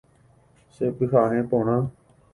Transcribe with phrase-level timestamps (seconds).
[0.73, 1.77] Chepyhare porã.